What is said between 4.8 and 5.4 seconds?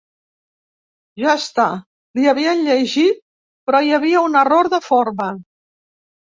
forma.